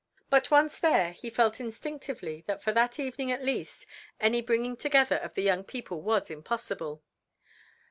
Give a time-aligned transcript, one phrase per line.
[0.31, 3.85] But once there he felt instinctively that for that evening at least
[4.19, 7.03] any bringing together of the young people was impossible.